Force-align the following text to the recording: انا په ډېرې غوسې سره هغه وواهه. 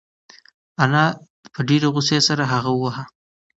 انا 0.83 1.03
په 1.53 1.59
ډېرې 1.67 1.87
غوسې 1.93 2.17
سره 2.27 2.43
هغه 2.53 2.71
وواهه. 2.73 3.03